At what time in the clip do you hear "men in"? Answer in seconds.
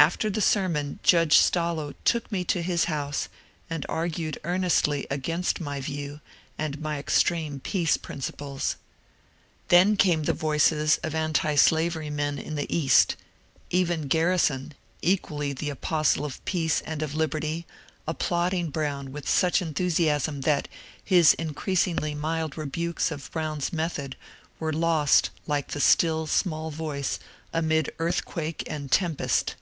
12.10-12.54